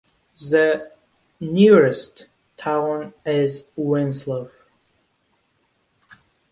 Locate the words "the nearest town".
0.49-3.13